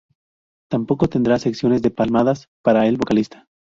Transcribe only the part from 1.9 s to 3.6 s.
palmadas para el vocalista.